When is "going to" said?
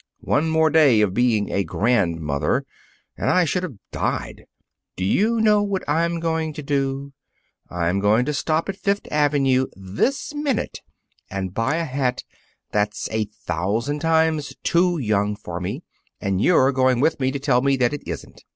6.19-6.63, 7.99-8.33